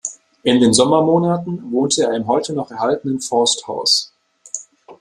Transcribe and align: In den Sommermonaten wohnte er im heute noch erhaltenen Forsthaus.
In 0.41 0.59
den 0.59 0.73
Sommermonaten 0.73 1.71
wohnte 1.71 2.05
er 2.05 2.15
im 2.15 2.25
heute 2.25 2.53
noch 2.53 2.71
erhaltenen 2.71 3.21
Forsthaus. 3.21 4.11